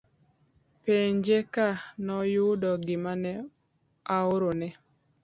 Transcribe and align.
Penje 0.83 1.37
ka 1.53 1.67
noyudo 2.05 2.71
gima 2.85 3.13
ne 3.23 3.33
ahorone 4.15 4.69